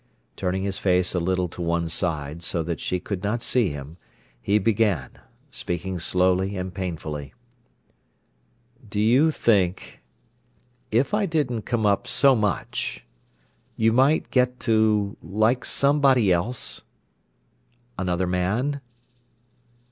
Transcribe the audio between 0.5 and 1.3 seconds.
his face a